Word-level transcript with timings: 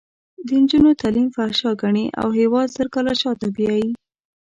د 0.45 0.49
نجونو 0.61 0.91
تعلیم 1.01 1.27
فحشا 1.35 1.71
ګڼي 1.81 2.05
او 2.21 2.27
هېواد 2.39 2.67
زر 2.75 2.87
کاله 2.93 3.13
شاته 3.21 3.47
بیایي. 3.55 3.89